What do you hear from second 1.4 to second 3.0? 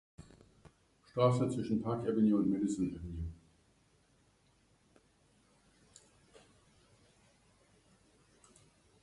zwischen Park Avenue und Madison